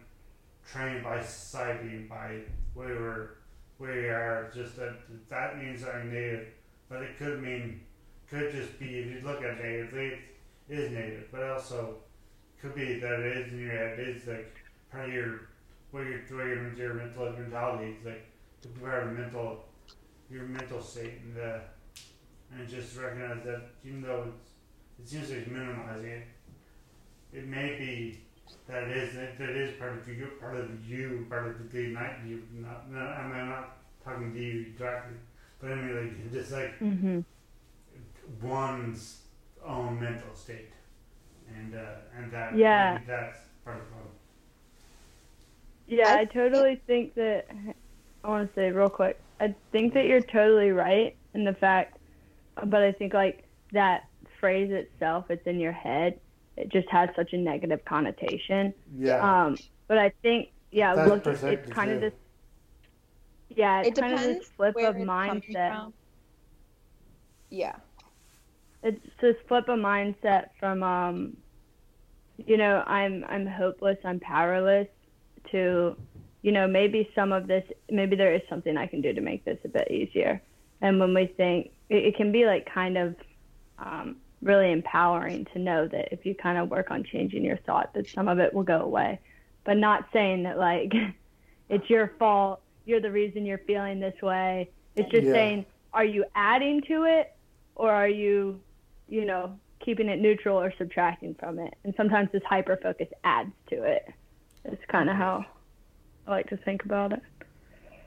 [0.73, 2.41] trained by society by
[2.75, 3.29] where we're
[3.79, 4.51] we are.
[4.55, 4.95] Just that
[5.29, 6.49] that means something negative,
[6.89, 7.81] but it could mean
[8.31, 10.19] could just be if you look at it negatively,
[10.69, 11.97] it is negative, but also
[12.61, 13.99] could be that it is in your head.
[13.99, 14.55] It is like
[14.91, 15.41] part of your
[15.91, 18.27] where your where your, your mental mentality is like
[18.63, 19.65] to of the mental
[20.31, 21.59] your mental state and uh,
[22.57, 24.53] and just recognize that even though it's
[25.03, 26.27] it seems like minimizing it.
[27.33, 28.21] It may be
[28.69, 31.79] that it is that it is part of you, part of you, part of the
[31.89, 32.43] night you.
[32.53, 35.17] Not, not I'm not talking to you directly,
[35.61, 37.21] but I mean like just like hmm
[38.41, 39.23] one's
[39.65, 40.71] own mental state,
[41.49, 41.79] and uh,
[42.17, 42.93] and that Yeah.
[42.93, 44.13] maybe that's part of the problem.
[45.87, 47.47] Yeah, I I totally think that.
[48.25, 49.19] I want to say real quick.
[49.41, 51.99] I think that you're totally right in the fact,
[52.67, 54.03] but I think like that
[54.41, 56.21] phrase itself, it's in your head.
[56.57, 58.75] It just has such a negative connotation.
[58.97, 59.45] Yeah.
[59.47, 59.57] Um,
[59.89, 62.13] but I think yeah, That's look, it's perspective, kind of this.
[63.51, 65.93] Yeah, it's it kind of depends this flip of mindset.
[67.51, 67.77] yeah
[68.83, 71.37] it's this flip of mindset from um
[72.39, 74.89] you know i'm i'm hopeless i'm powerless
[75.51, 75.95] to
[76.41, 79.45] you know maybe some of this maybe there is something i can do to make
[79.45, 80.43] this a bit easier
[80.81, 83.15] and when we think it, it can be like kind of
[83.79, 87.95] um really empowering to know that if you kind of work on changing your thought
[87.95, 89.21] that some of it will go away.
[89.65, 90.93] But not saying that like
[91.69, 94.71] it's your fault you're the reason you're feeling this way.
[94.97, 95.33] It's just Yeah.
[95.33, 97.29] saying are you adding to it
[97.77, 98.61] or are you
[99.09, 101.75] you know keeping it neutral or subtracting from it?
[101.85, 104.07] And sometimes this hyper focus adds to it.
[104.65, 105.45] It's kind of how
[106.27, 107.23] i like to think about it.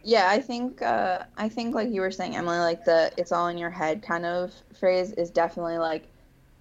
[0.03, 3.47] Yeah, I think uh, I think like you were saying, Emily, like the "it's all
[3.47, 6.07] in your head" kind of phrase is definitely like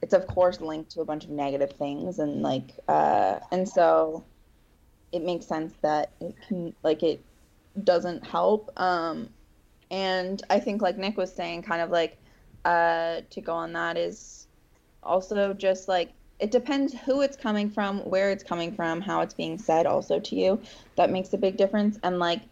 [0.05, 4.23] it's of course linked to a bunch of negative things, and like uh, and so
[5.13, 7.25] it makes sense that it can like it
[7.83, 8.71] doesn't help.
[8.79, 9.31] Um,
[9.91, 12.19] and I think like Nick was saying, kind of like
[12.67, 14.47] uh, to go on that is
[15.03, 19.33] also just like it depends who it's coming from, where it's coming from, how it's
[19.33, 20.61] being said also to you.
[20.97, 22.43] That makes a big difference, and like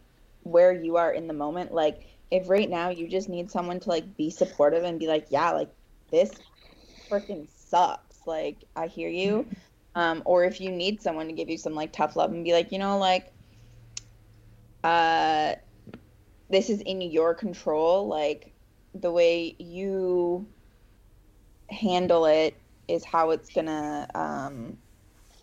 [0.45, 1.75] where you are in the moment.
[1.75, 5.27] Like if right now you just need someone to like be supportive and be like,
[5.29, 5.69] yeah, like
[6.11, 6.31] this
[7.12, 8.27] freaking sucks.
[8.27, 9.46] Like, I hear you.
[9.94, 12.53] Um, or if you need someone to give you some like tough love and be
[12.53, 13.31] like, you know, like,
[14.85, 15.55] uh,
[16.48, 18.07] this is in your control.
[18.09, 18.53] Like,
[18.94, 20.46] the way you
[21.70, 22.57] handle it
[22.88, 24.77] is how it's gonna um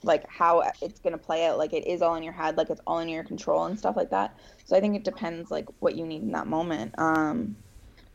[0.03, 2.81] like how it's gonna play out like it is all in your head like it's
[2.85, 5.95] all in your control and stuff like that so i think it depends like what
[5.95, 7.55] you need in that moment um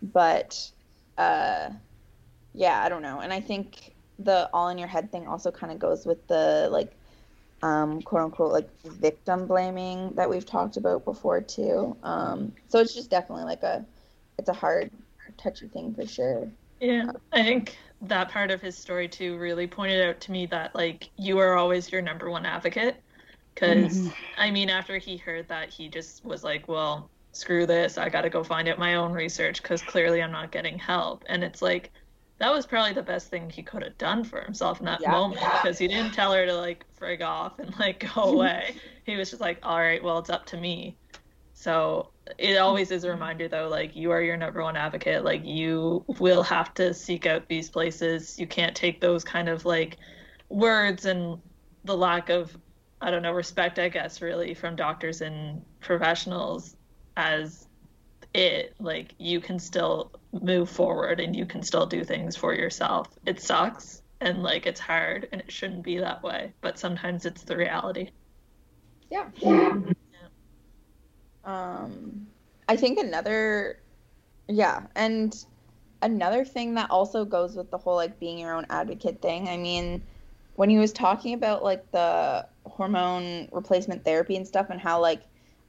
[0.01, 0.71] but
[1.19, 1.69] uh
[2.55, 3.21] yeah i don't know.
[3.21, 6.69] And i think the all in your head thing also kind of goes with the
[6.71, 6.93] like
[7.63, 11.97] um quote unquote like victim blaming that we've talked about before too.
[12.03, 13.85] Um so it's just definitely like a
[14.39, 14.91] it's a hard
[15.37, 16.49] touchy thing for sure.
[16.81, 20.75] Yeah i think that part of his story too really pointed out to me that
[20.75, 22.97] like you are always your number one advocate.
[23.55, 24.09] Because mm-hmm.
[24.37, 27.99] i mean after he heard that he just was like well screw this.
[27.99, 31.25] I got to go find out my own research because clearly i'm not getting help.
[31.29, 31.91] And it's like
[32.39, 35.11] that was probably the best thing he could have done for himself in that yeah.
[35.11, 38.75] moment because he didn't tell her to like frig off and like go away.
[39.05, 40.97] He was just like all right well it's up to me.
[41.53, 45.25] So it always is a reminder though like you are your number one advocate.
[45.25, 48.39] Like you will have to seek out these places.
[48.39, 49.97] You can't take those kind of like
[50.49, 51.41] words and
[51.85, 52.57] the lack of
[53.01, 56.77] i don't know respect i guess really from doctors and professionals
[57.17, 57.67] as
[58.35, 58.75] it.
[58.79, 60.11] Like you can still
[60.43, 64.81] move forward and you can still do things for yourself it sucks and like it's
[64.81, 68.11] hard and it shouldn't be that way but sometimes it's the reality
[69.11, 69.77] yeah, yeah.
[71.45, 72.27] Um,
[72.69, 73.81] I think another,
[74.49, 75.35] yeah, and
[76.03, 79.49] another thing that also goes with the whole like being your own advocate thing.
[79.49, 80.03] I mean,
[80.55, 85.23] when he was talking about like the hormone replacement therapy and stuff, and how like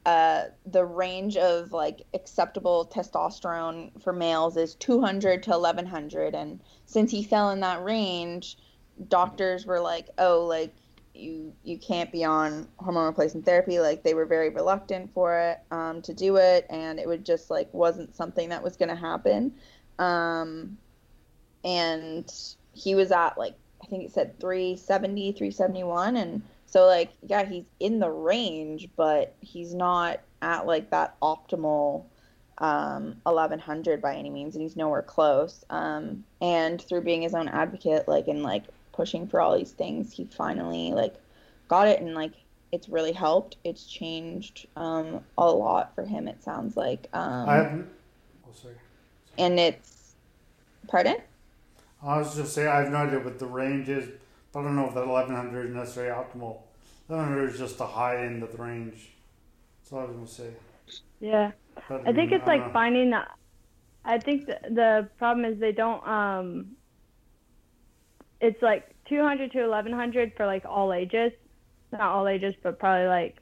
[0.06, 7.12] uh, the range of like acceptable testosterone for males is 200 to 1100, and since
[7.12, 8.58] he fell in that range,
[9.08, 10.74] doctors were like, oh, like
[11.14, 13.80] you you can't be on hormone replacement therapy.
[13.80, 16.66] Like they were very reluctant for it um, to do it.
[16.70, 19.54] And it would just like wasn't something that was going to happen.
[19.98, 20.78] Um,
[21.66, 22.32] and
[22.74, 27.66] he was at like i think it said 370 371 and so like yeah he's
[27.80, 32.06] in the range but he's not at like that optimal
[32.58, 37.50] um, 1100 by any means and he's nowhere close um, and through being his own
[37.50, 38.64] advocate like and like
[38.96, 41.16] pushing for all these things, he finally like
[41.68, 42.32] got it and like
[42.72, 43.58] it's really helped.
[43.64, 46.28] It's changed um, a lot for him.
[46.28, 47.08] It sounds like.
[47.14, 47.88] Um, I haven't.
[48.46, 48.76] Oh, sorry.
[49.38, 50.16] And it's,
[50.88, 51.18] pardon.
[52.02, 54.10] I was just saying I have no idea what the range is,
[54.56, 56.60] I don't know if that 1100 is necessarily optimal.
[57.08, 59.12] 1100 is just the high end of the range.
[59.82, 60.50] That's all I was gonna say.
[61.20, 61.52] Yeah,
[61.90, 62.74] but, I think it's I like know.
[62.74, 63.14] finding.
[64.06, 66.76] I think the, the problem is they don't um
[68.42, 71.32] it's like 200 to 1100 for like all ages
[71.92, 73.38] not all ages but probably like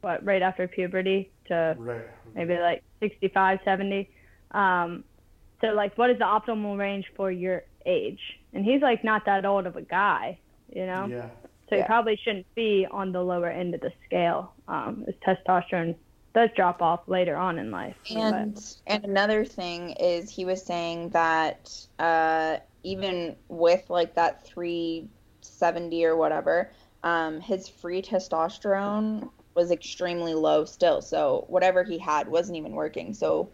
[0.00, 2.06] what right after puberty to right.
[2.34, 4.08] maybe like 65 70
[4.52, 5.04] um
[5.60, 8.20] so like what is the optimal range for your age
[8.52, 10.38] and he's like not that old of a guy
[10.74, 11.28] you know yeah
[11.68, 11.82] so yeah.
[11.82, 15.94] he probably shouldn't be on the lower end of the scale um his testosterone
[16.34, 18.74] does drop off later on in life and but.
[18.86, 26.16] and another thing is he was saying that uh even with like that 370 or
[26.16, 26.70] whatever,
[27.02, 31.02] um, his free testosterone was extremely low still.
[31.02, 33.14] So whatever he had wasn't even working.
[33.14, 33.50] So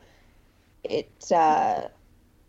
[0.83, 1.89] it, uh,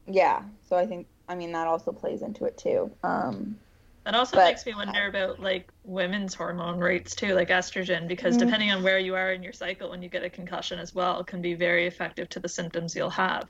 [0.07, 0.43] yeah.
[0.67, 2.91] So I think, I mean, that also plays into it too.
[3.03, 3.57] Um,
[4.05, 8.37] that also but, makes me wonder about like women's hormone rates too, like estrogen, because
[8.37, 8.45] mm-hmm.
[8.45, 11.23] depending on where you are in your cycle when you get a concussion as well,
[11.23, 13.49] can be very effective to the symptoms you'll have.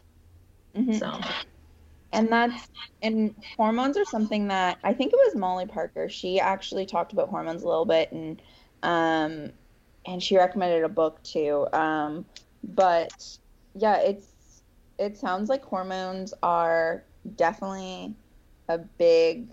[0.73, 0.93] Mm-hmm.
[0.93, 1.19] So
[2.13, 2.69] and that's
[3.01, 6.07] and hormones are something that I think it was Molly Parker.
[6.07, 8.41] She actually talked about hormones a little bit and
[8.81, 9.51] um
[10.05, 11.67] and she recommended a book too.
[11.73, 12.25] Um
[12.63, 13.37] but
[13.75, 14.61] yeah, it's
[14.97, 17.03] it sounds like hormones are
[17.35, 18.15] definitely
[18.69, 19.49] a big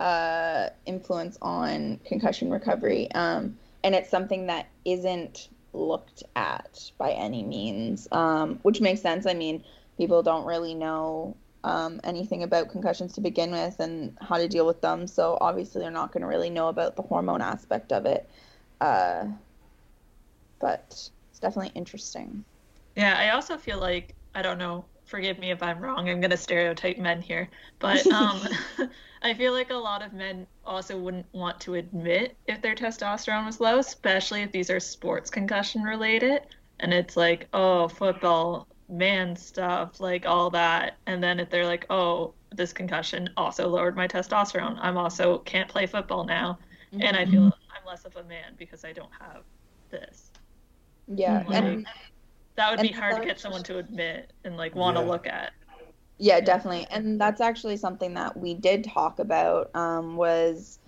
[0.00, 3.10] uh influence on concussion recovery.
[3.12, 8.08] Um and it's something that isn't looked at by any means.
[8.12, 9.26] Um which makes sense.
[9.26, 9.64] I mean,
[9.96, 11.36] people don't really know
[11.66, 15.06] um, anything about concussions to begin with and how to deal with them.
[15.08, 18.30] So obviously they're not going to really know about the hormone aspect of it.
[18.80, 19.26] Uh,
[20.60, 22.44] but it's definitely interesting.
[22.94, 24.84] Yeah, I also feel like I don't know.
[25.06, 26.08] Forgive me if I'm wrong.
[26.08, 27.48] I'm going to stereotype men here,
[27.78, 28.40] but um,
[29.22, 33.46] I feel like a lot of men also wouldn't want to admit if their testosterone
[33.46, 36.42] was low, especially if these are sports concussion related.
[36.80, 40.96] And it's like, oh, football, man stuff, like all that.
[41.06, 44.78] And then if they're like, oh, this concussion also lowered my testosterone.
[44.80, 46.58] I'm also can't play football now,
[46.92, 47.02] mm-hmm.
[47.02, 49.42] and I feel I'm less of a man because I don't have
[49.90, 50.30] this.
[51.08, 51.86] Yeah, like, and
[52.56, 55.08] that would be hard to get someone to admit and like want to yeah.
[55.08, 55.52] look at.
[56.18, 59.74] Yeah, definitely, and that's actually something that we did talk about.
[59.74, 60.78] Um, was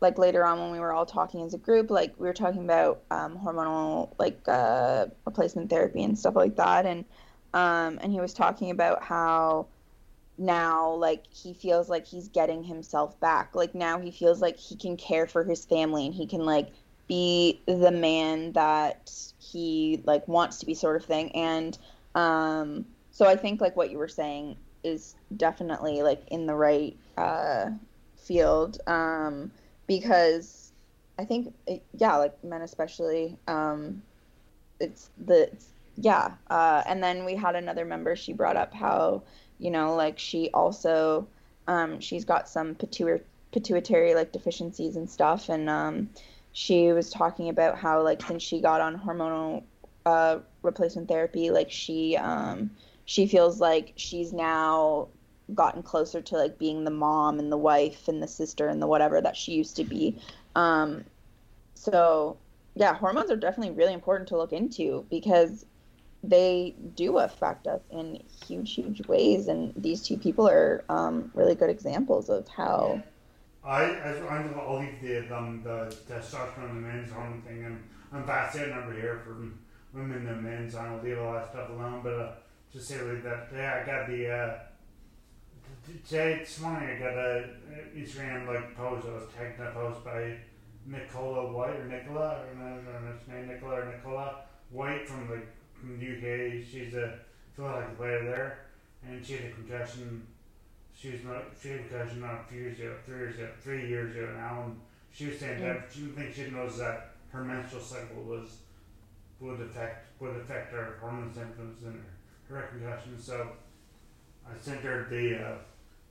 [0.00, 2.64] like later on when we were all talking as a group, like we were talking
[2.64, 7.04] about um, hormonal like uh, replacement therapy and stuff like that, and
[7.52, 9.66] um, and he was talking about how
[10.38, 14.74] now like he feels like he's getting himself back like now he feels like he
[14.74, 16.72] can care for his family and he can like
[17.06, 21.30] be the man that he like wants to be sort of thing.
[21.32, 21.76] And
[22.14, 26.96] um so i think like what you were saying is definitely like in the right
[27.16, 27.70] uh
[28.16, 28.78] field.
[28.86, 29.50] Um
[29.86, 30.72] because
[31.18, 31.54] i think
[31.98, 34.02] yeah like men especially um
[34.80, 39.22] it's the it's, yeah uh and then we had another member she brought up how
[39.58, 41.26] you know like she also
[41.68, 43.22] um, she's got some pituitary
[43.52, 45.48] pituitary like deficiencies and stuff.
[45.48, 46.10] And um,
[46.52, 49.62] she was talking about how like since she got on hormonal
[50.04, 52.70] uh, replacement therapy like she um,
[53.04, 55.08] she feels like she's now
[55.54, 58.86] gotten closer to like being the mom and the wife and the sister and the
[58.86, 60.18] whatever that she used to be
[60.54, 61.04] um,
[61.74, 62.36] so
[62.74, 65.66] yeah hormones are definitely really important to look into because
[66.22, 69.48] they do affect us in huge, huge ways.
[69.48, 73.02] And these two people are um, really good examples of how.
[73.64, 74.08] I, I,
[74.58, 77.64] I'll leave the, um, the testosterone and the men's hormone thing.
[77.64, 77.82] And
[78.12, 79.36] I'm fascinated over here for
[79.96, 80.74] women and men's.
[80.74, 82.00] I will leave all that stuff alone.
[82.02, 82.32] But uh,
[82.72, 84.30] just say like that, yeah, I got the.
[84.30, 84.58] Uh,
[86.08, 87.50] today, this morning, I got a
[87.96, 89.06] Instagram like post.
[89.06, 90.36] I was tagged in a post by
[90.86, 94.36] Nicola White or Nicola, I don't know his name, Nicola or Nicola
[94.70, 96.64] White from like from the UK.
[96.64, 97.18] She's a
[97.54, 98.58] Philadelphia player there,
[99.06, 100.26] and she had a concussion.
[101.02, 103.88] She was not she had concussion not a few years ago, three years ago, three
[103.88, 104.80] years ago now, and
[105.10, 108.58] she was saying that she didn't think she knows that her menstrual cycle was
[109.40, 112.00] would affect would affect her hormone symptoms and
[112.48, 113.18] her, her concussion.
[113.18, 113.48] So
[114.46, 115.54] I sent her the uh,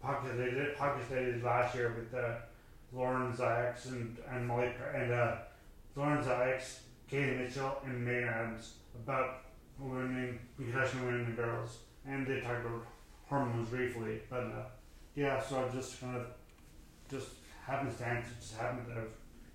[0.03, 2.39] podcast they did podcast they did last year with uh,
[2.91, 5.35] Lauren Zayas and and Molly and uh,
[5.95, 6.79] Lauren Zayas,
[7.09, 9.43] Katie Mitchell, and Megan Adams about
[9.79, 12.85] women, concussion women and girls, and they talked about
[13.29, 14.19] hormones briefly.
[14.29, 14.63] But uh,
[15.15, 16.23] yeah, so I just kind of
[17.09, 17.27] just
[17.65, 19.09] happenstance, it just happened to have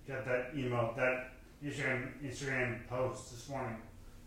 [0.07, 1.31] got that email, that
[1.63, 3.77] Instagram Instagram post this morning.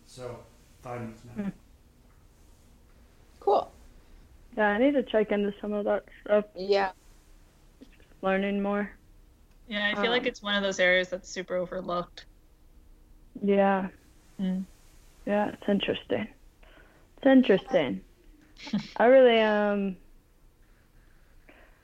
[0.06, 0.38] So
[0.82, 1.44] five minutes now.
[1.44, 1.52] Mm.
[3.40, 3.72] Cool.
[4.56, 6.44] Yeah, I need to check into some of that stuff.
[6.56, 6.90] Yeah.
[8.22, 8.90] Learning more.
[9.68, 12.26] Yeah, I feel um, like it's one of those areas that's super overlooked.
[13.42, 13.88] Yeah.
[14.40, 14.64] Mm.
[15.26, 16.26] Yeah, it's interesting.
[17.16, 18.00] It's interesting.
[18.96, 19.96] I really um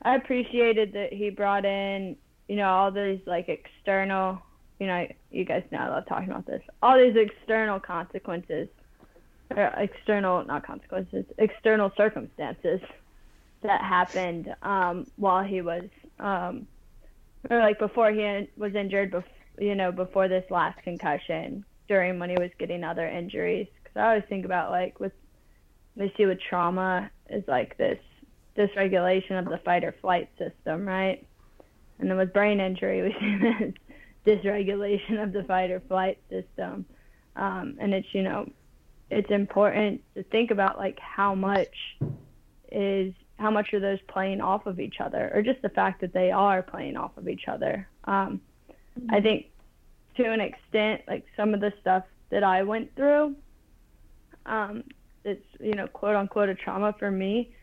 [0.01, 2.15] I appreciated that he brought in,
[2.47, 4.41] you know, all these like external,
[4.79, 6.61] you know, you guys know I love talking about this.
[6.81, 8.67] All these external consequences,
[9.49, 12.79] or external, not consequences, external circumstances
[13.63, 15.83] that happened um, while he was,
[16.19, 16.67] um,
[17.49, 19.23] or like before he was injured,
[19.57, 23.67] you know, before this last concussion, during when he was getting other injuries.
[23.83, 25.13] Because I always think about like with
[25.95, 27.97] we see with trauma is like this
[28.57, 31.25] dysregulation of the fight or flight system, right?
[31.99, 33.73] And then with brain injury, we see this
[34.25, 36.85] dysregulation of the fight or flight system.
[37.35, 38.49] Um, and it's you know,
[39.09, 41.75] it's important to think about like how much
[42.71, 46.13] is how much are those playing off of each other, or just the fact that
[46.13, 47.87] they are playing off of each other.
[48.05, 48.41] Um,
[49.09, 49.47] I think
[50.15, 53.35] to an extent, like some of the stuff that I went through,
[54.45, 54.83] um,
[55.23, 57.53] it's you know quote unquote a trauma for me.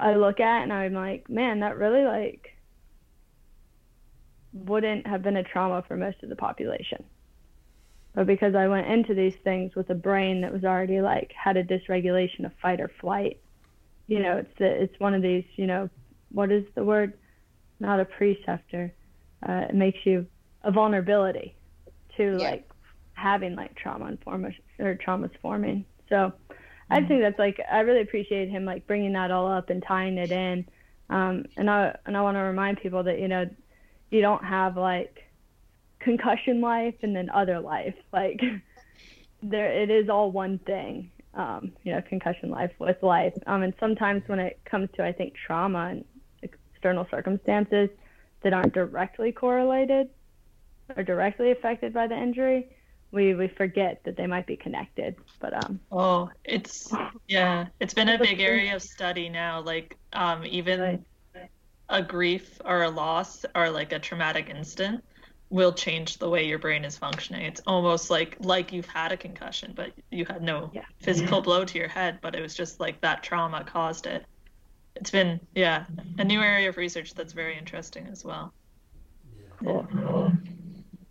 [0.00, 2.56] I look at and I'm like, man, that really like
[4.52, 7.04] wouldn't have been a trauma for most of the population.
[8.14, 11.56] But because I went into these things with a brain that was already like had
[11.56, 13.38] a dysregulation of fight or flight,
[14.08, 15.88] you know, it's the, it's one of these, you know,
[16.32, 17.12] what is the word?
[17.78, 18.92] Not a preceptor.
[19.46, 20.26] Uh, it makes you
[20.64, 21.54] a vulnerability
[22.16, 22.50] to yeah.
[22.50, 22.70] like
[23.12, 24.46] having like trauma and form
[24.78, 25.84] or traumas forming.
[26.08, 26.32] So.
[26.90, 30.18] I think that's like I really appreciate him like bringing that all up and tying
[30.18, 30.66] it in.
[31.08, 33.48] Um, and I and I want to remind people that you know
[34.10, 35.24] you don't have like
[36.00, 38.40] concussion life and then other life like
[39.42, 43.74] there it is all one thing um, you know concussion life with life um, and
[43.78, 46.04] sometimes when it comes to I think trauma and
[46.42, 47.90] external circumstances
[48.42, 50.08] that aren't directly correlated
[50.96, 52.68] or directly affected by the injury,
[53.12, 55.16] we we forget that they might be connected.
[55.40, 55.80] But um.
[55.90, 56.92] Oh, it's
[57.28, 59.60] yeah, it's been a big area of study now.
[59.60, 61.04] Like um, even
[61.34, 61.50] Right.
[61.88, 65.04] a grief or a loss or like a traumatic incident
[65.50, 67.44] will change the way your brain is functioning.
[67.44, 70.84] It's almost like like you've had a concussion, but you had no Yeah.
[71.00, 74.24] physical blow to your head, but it was just like that trauma caused it.
[74.94, 75.86] It's been yeah,
[76.18, 78.52] a new area of research that's very interesting as well.
[79.58, 79.86] Cool.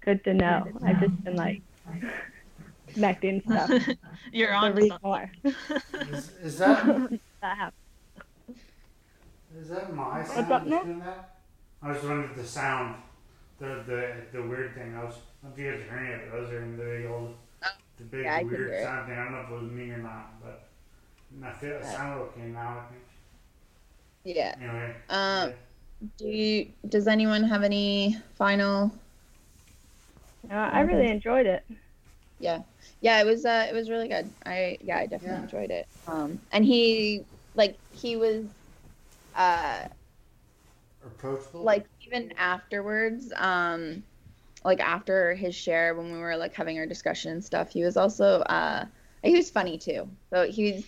[0.05, 0.67] Good to know.
[0.85, 1.61] I've just been like
[2.93, 3.69] connecting stuff
[4.31, 4.99] You're to on to read something.
[5.03, 5.31] more.
[6.11, 6.85] Is, is that
[7.41, 8.59] that happens.
[9.57, 10.83] is that my up, sound that's Nick?
[10.83, 11.35] doing that?
[11.81, 12.95] I was wondering if the sound,
[13.59, 14.95] the the the weird thing.
[14.95, 16.29] I was I don't know if you guys are hearing it.
[16.31, 17.35] but I was hearing the big old,
[17.97, 19.17] the big Yeah, weird sound thing.
[19.17, 20.67] I don't know if it was me or not, but
[21.43, 22.79] I feel it sounded okay now.
[22.85, 23.03] I think.
[24.23, 24.55] Yeah.
[24.59, 24.95] Anyway.
[25.09, 25.53] Um,
[26.17, 28.91] do you, does anyone have any final?
[30.49, 31.63] Uh, I really enjoyed it.
[32.39, 32.59] Yeah,
[33.01, 34.33] yeah, it was uh, it was really good.
[34.45, 35.43] I yeah, I definitely Yeah.
[35.43, 35.87] enjoyed it.
[36.07, 37.23] Um, and he
[37.53, 38.45] like he was,
[39.35, 39.87] uh,
[41.05, 41.63] approachable.
[41.65, 44.03] like even afterwards, um,
[44.65, 47.97] like after his share when we were like having our discussion and stuff, he was
[47.97, 48.85] also uh,
[49.23, 50.09] he was funny too.
[50.31, 50.85] So he was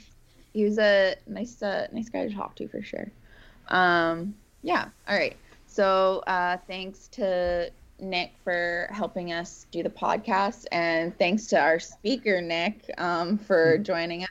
[0.54, 3.12] he was a nice uh, nice guy to talk to for sure.
[3.68, 4.90] Um, yeah.
[5.08, 5.38] All right.
[5.66, 7.72] So uh, thanks to
[8.02, 13.78] Nick for helping us do the podcast, and thanks to our speaker Nick um, for
[13.78, 14.30] joining us.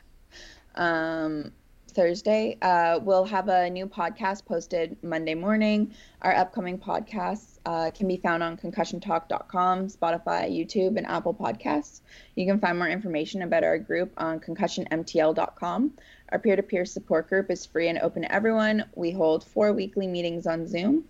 [0.75, 1.51] Um,
[1.91, 2.57] Thursday.
[2.61, 5.93] Uh, we'll have a new podcast posted Monday morning.
[6.21, 12.01] Our upcoming podcasts uh, can be found on concussiontalk.com, Spotify, YouTube, and Apple Podcasts.
[12.35, 15.91] You can find more information about our group on concussionmtl.com.
[16.29, 18.85] Our peer to peer support group is free and open to everyone.
[18.95, 21.05] We hold four weekly meetings on Zoom.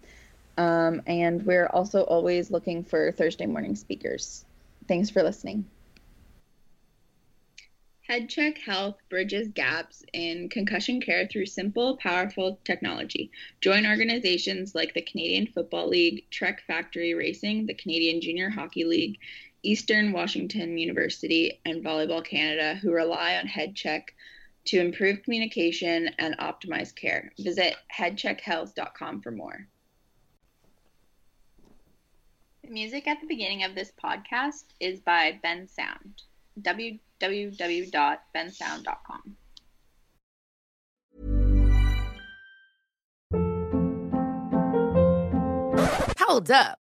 [0.58, 4.46] Um, and we're also always looking for Thursday morning speakers.
[4.88, 5.66] Thanks for listening.
[8.10, 13.32] HeadCheck Health bridges gaps in concussion care through simple, powerful technology.
[13.62, 19.18] Join organizations like the Canadian Football League, Trek Factory Racing, the Canadian Junior Hockey League,
[19.64, 24.10] Eastern Washington University, and Volleyball Canada, who rely on HeadCheck
[24.66, 27.32] to improve communication and optimize care.
[27.40, 29.68] Visit headcheckhealth.com for more.
[32.61, 36.24] The music at the beginning of this podcast is by Bensound.
[36.60, 39.38] www.bensound.com.
[46.18, 46.81] Hold up.